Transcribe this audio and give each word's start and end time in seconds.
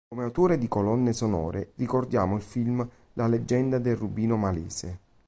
Come 0.07 0.23
autore 0.23 0.57
di 0.57 0.67
colonne 0.67 1.13
sonore 1.13 1.73
ricordiamo 1.75 2.35
il 2.35 2.41
film 2.41 2.89
"La 3.13 3.27
leggenda 3.27 3.77
del 3.77 3.97
Rubino 3.97 4.35
Malese". 4.35 4.99